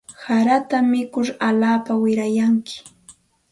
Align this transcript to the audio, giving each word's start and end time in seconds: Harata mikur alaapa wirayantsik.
Harata 0.27 0.77
mikur 0.93 1.27
alaapa 1.49 1.93
wirayantsik. 2.01 2.85